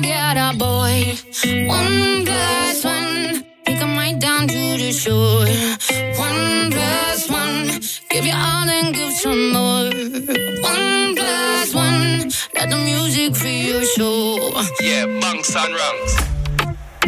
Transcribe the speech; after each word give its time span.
day. 0.00 1.16
One 1.66 2.24
plus 2.24 2.84
one, 2.84 3.44
take 3.64 3.80
'em 3.80 3.96
right 3.96 4.18
down 4.18 4.48
to 4.48 4.76
the 4.82 4.92
shore. 4.92 5.46
One 6.16 6.70
plus 6.70 7.28
one, 7.28 7.80
give 8.10 8.24
you 8.24 8.34
all 8.34 8.68
and 8.68 8.94
give 8.94 9.12
some 9.12 9.52
more. 9.52 9.90
One 10.62 11.14
plus 11.16 11.74
one, 11.74 12.30
let 12.54 12.70
the 12.70 12.76
music 12.76 13.36
free 13.36 13.68
your 13.72 13.84
soul. 13.84 14.54
Yeah, 14.80 15.06
bunks 15.20 15.54
and 15.56 15.74
rungs. 15.74 16.12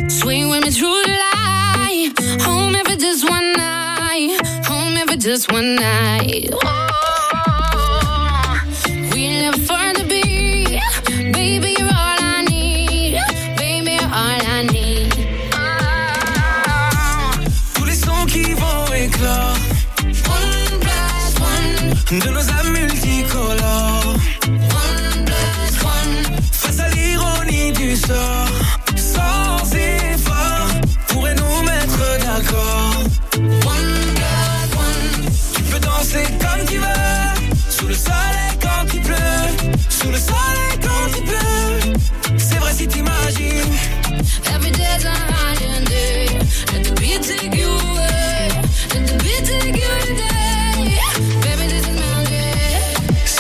Swing 0.09 0.49
with 0.51 0.65
me 0.65 0.71
through 0.71 1.03
the 1.05 1.17
light. 1.25 2.13
Home 2.43 2.75
if 2.77 2.89
it's 2.91 3.03
just 3.03 3.29
one 3.29 3.53
night. 3.53 4.41
Home 4.67 4.97
if 4.97 5.11
it's 5.13 5.25
just 5.25 5.53
one 5.53 5.77
night. 5.77 6.51
Oh, 6.53 7.14
I 14.43 14.67
need. 14.73 15.15
Tous 17.75 17.85
les 17.85 17.95
sons 17.95 18.27
qui 18.27 18.53
vont 18.55 18.93
éclore 18.95 19.57
One 20.07 20.81
plus 20.81 22.19
one. 22.19 22.21
de 22.21 22.31
nos 22.31 22.54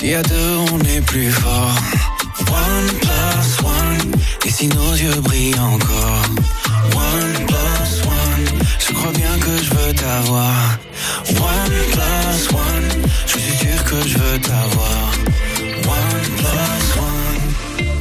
si 0.04 0.12
à 0.12 0.22
deux 0.22 0.56
on 0.70 0.78
est 0.80 1.00
plus 1.00 1.30
fort. 1.30 1.76
One 2.40 2.90
plus 3.00 3.52
one, 3.64 4.12
et 4.44 4.50
si 4.50 4.66
nos 4.68 4.92
yeux 4.92 5.20
brillent 5.22 5.58
encore. 5.58 6.24
One 7.08 7.36
plus 7.50 7.92
one, 8.20 8.46
je 8.86 8.92
crois 8.92 9.12
bien 9.12 9.34
que 9.44 9.54
je 9.64 9.70
veux 9.74 9.92
t'avoir. 9.94 10.56
One 11.30 11.76
plus 11.94 12.42
one, 12.52 12.90
je 13.26 13.38
suis 13.38 13.56
sûr 13.62 13.78
que 13.90 13.98
je 14.10 14.18
veux 14.18 14.38
t'avoir. 14.48 15.04
One 15.98 16.28
plus 16.40 16.86
one, 17.10 17.46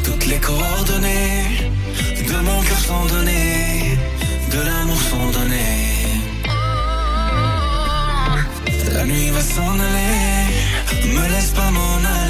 toutes 0.04 0.26
les 0.26 0.40
coordonnées 0.40 1.72
de 2.30 2.38
mon 2.48 2.62
cœur 2.68 2.80
sont 2.80 3.06
données, 3.16 3.98
de 4.52 4.60
l'amour 4.68 5.02
sont 5.12 5.30
données. 5.38 5.94
La 8.94 9.06
nuit 9.06 9.30
va 9.30 9.42
s'en 9.42 9.74
aller, 9.88 10.13
Quelle 11.24 11.40
spammo 11.40 11.96
una 11.96 12.26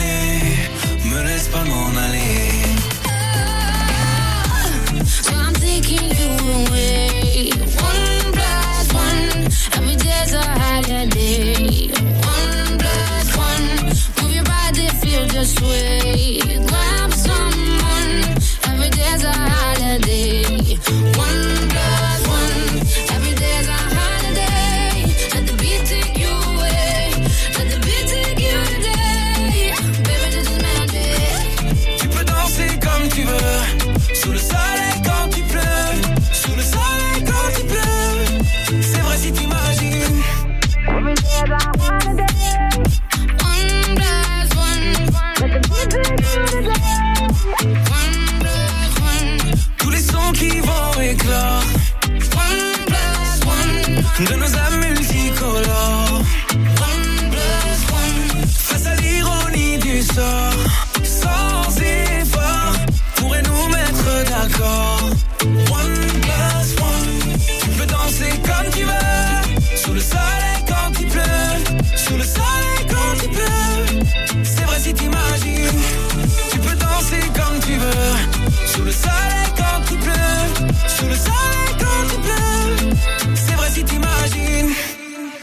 tu 33.14 33.22
veux, 33.22 34.16
sous 34.16 34.32
le 34.32 34.38
soleil 34.38 34.83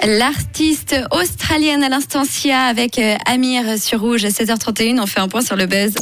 L'artiste 0.07 0.97
australienne 1.11 1.83
à 1.83 1.89
l'instant 1.91 2.25
Sia 2.25 2.63
avec 2.63 2.99
euh, 2.99 3.17
Amir 3.27 3.79
sur 3.79 4.01
Rouge 4.01 4.25
à 4.25 4.29
16h31. 4.29 4.99
On 5.01 5.07
fait 5.07 5.21
un 5.21 5.29
point 5.29 5.43
sur 5.43 5.57
le 5.57 5.67
buzz. 5.67 5.95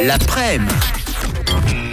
L'après-midi. 0.00 1.83